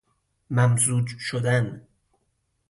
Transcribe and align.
ممزوج 0.49 1.07
شدن 1.19 1.87